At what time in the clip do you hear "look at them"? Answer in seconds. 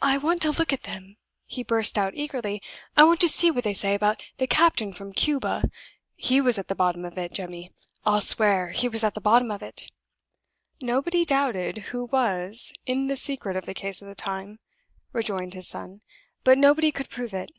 0.50-1.18